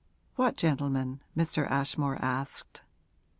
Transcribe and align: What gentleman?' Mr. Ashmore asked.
What 0.35 0.57
gentleman?' 0.57 1.21
Mr. 1.37 1.69
Ashmore 1.69 2.17
asked. 2.25 2.81